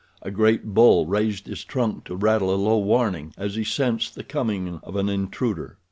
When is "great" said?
0.31-0.65